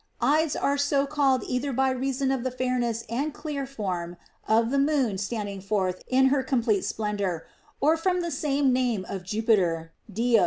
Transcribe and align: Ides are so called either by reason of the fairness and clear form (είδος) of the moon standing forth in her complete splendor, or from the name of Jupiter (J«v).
Ides 0.19 0.55
are 0.55 0.79
so 0.79 1.05
called 1.05 1.43
either 1.45 1.71
by 1.71 1.91
reason 1.91 2.31
of 2.31 2.43
the 2.43 2.49
fairness 2.49 3.03
and 3.07 3.31
clear 3.35 3.67
form 3.67 4.17
(είδος) 4.49 4.57
of 4.59 4.71
the 4.71 4.79
moon 4.79 5.19
standing 5.19 5.61
forth 5.61 6.01
in 6.07 6.29
her 6.33 6.41
complete 6.41 6.83
splendor, 6.83 7.45
or 7.79 7.95
from 7.97 8.21
the 8.21 8.35
name 8.73 9.05
of 9.07 9.21
Jupiter 9.21 9.91
(J«v). 10.11 10.39